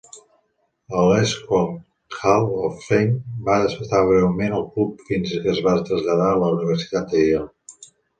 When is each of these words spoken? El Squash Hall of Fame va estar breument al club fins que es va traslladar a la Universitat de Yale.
El 0.99 1.11
Squash 1.31 1.75
Hall 2.21 2.47
of 2.67 2.79
Fame 2.85 3.43
va 3.49 3.57
estar 3.65 4.01
breument 4.13 4.55
al 4.61 4.65
club 4.77 5.03
fins 5.11 5.35
que 5.45 5.53
es 5.53 5.61
va 5.69 5.75
traslladar 5.91 6.31
a 6.31 6.41
la 6.45 6.49
Universitat 6.57 7.13
de 7.13 7.21
Yale. 7.29 7.91